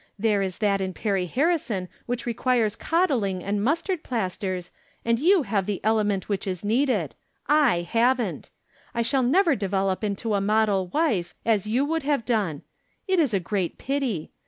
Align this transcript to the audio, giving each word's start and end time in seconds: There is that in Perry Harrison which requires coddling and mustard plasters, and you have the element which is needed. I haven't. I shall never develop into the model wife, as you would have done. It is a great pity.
There 0.17 0.41
is 0.41 0.57
that 0.57 0.81
in 0.81 0.95
Perry 0.95 1.27
Harrison 1.27 1.87
which 2.07 2.25
requires 2.25 2.75
coddling 2.75 3.43
and 3.43 3.63
mustard 3.63 4.01
plasters, 4.03 4.71
and 5.05 5.19
you 5.19 5.43
have 5.43 5.67
the 5.67 5.79
element 5.83 6.27
which 6.27 6.47
is 6.47 6.65
needed. 6.65 7.13
I 7.45 7.81
haven't. 7.81 8.49
I 8.95 9.03
shall 9.03 9.21
never 9.21 9.55
develop 9.55 10.03
into 10.03 10.29
the 10.29 10.41
model 10.41 10.87
wife, 10.87 11.35
as 11.45 11.67
you 11.67 11.85
would 11.85 12.01
have 12.01 12.25
done. 12.25 12.63
It 13.07 13.19
is 13.19 13.31
a 13.31 13.39
great 13.39 13.77
pity. 13.77 14.31